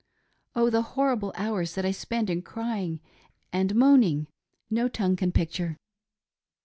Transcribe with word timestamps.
Oh! 0.55 0.71
the 0.71 0.81
horrible 0.81 1.31
hours 1.35 1.75
tuat 1.75 1.85
I 1.85 1.91
spent 1.91 2.27
in 2.31 2.41
crying 2.41 3.01
and 3.53 3.75
moaning, 3.75 4.25
no 4.67 4.87
tongue 4.87 5.15
can 5.15 5.31
picture. 5.31 5.77